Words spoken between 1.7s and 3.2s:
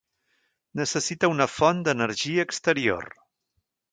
d'energia exterior.